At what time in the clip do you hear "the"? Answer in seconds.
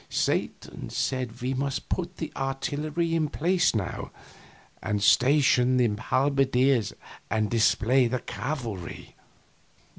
2.17-2.31, 5.77-5.89, 8.07-8.17